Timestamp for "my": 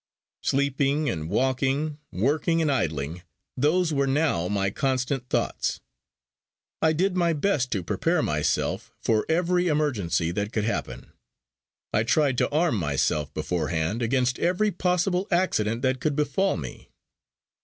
4.47-4.71, 7.15-7.33